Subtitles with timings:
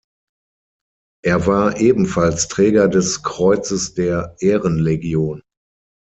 [1.23, 5.43] Er war ebenfalls Träger des Kreuzes der Ehrenlegion.